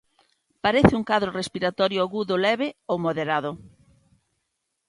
Parece 0.63 0.95
un 0.99 1.07
cadro 1.11 1.31
respiratorio 1.39 1.99
agudo 2.01 2.35
leve 2.45 2.67
ou 2.91 2.97
moderado. 3.05 3.51